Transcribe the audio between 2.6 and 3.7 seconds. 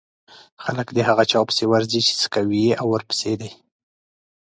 يې ورپسې دی.